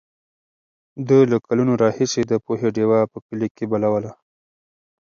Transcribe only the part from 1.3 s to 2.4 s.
له کلونو راهیسې د